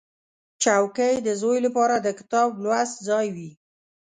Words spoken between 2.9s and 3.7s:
ځای وي.